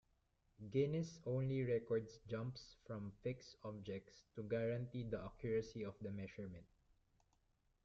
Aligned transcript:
Guinness 0.71 1.19
only 1.27 1.61
records 1.63 2.17
jumps 2.27 2.75
from 2.87 3.11
fixed 3.21 3.55
objects 3.63 4.23
to 4.33 4.41
guarantee 4.41 5.03
the 5.03 5.23
accuracy 5.23 5.83
of 5.85 5.93
the 6.01 6.09
measurement. 6.09 6.65